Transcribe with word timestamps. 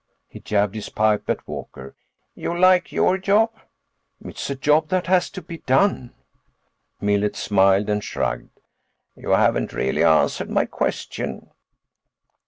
He 0.27 0.39
jabbed 0.39 0.73
his 0.73 0.89
pipe 0.89 1.29
at 1.29 1.47
Walker. 1.47 1.95
"You 2.33 2.57
like 2.57 2.91
your 2.91 3.19
job?" 3.19 3.51
"It's 4.25 4.49
a 4.49 4.55
job 4.55 4.89
that 4.89 5.05
has 5.05 5.29
to 5.29 5.43
be 5.43 5.59
done." 5.59 6.15
Millet 6.99 7.35
smiled 7.35 7.87
and 7.87 8.03
shrugged. 8.03 8.61
"You 9.15 9.29
haven't 9.29 9.73
really 9.73 10.03
answered 10.03 10.49
my 10.49 10.65
question." 10.65 11.51